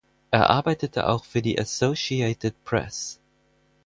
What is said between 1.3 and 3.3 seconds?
die Associated Press.